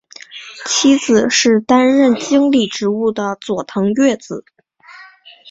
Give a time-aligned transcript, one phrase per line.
[0.65, 4.43] 妻子是担任经理职务的佐藤悦子。